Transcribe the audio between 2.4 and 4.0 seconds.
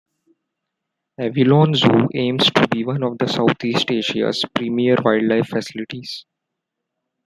to be one of Southeast